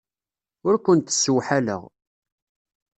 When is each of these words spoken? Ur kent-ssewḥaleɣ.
Ur 0.67 0.75
kent-ssewḥaleɣ. 0.85 1.81